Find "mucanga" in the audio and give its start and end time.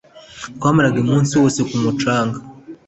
1.83-2.37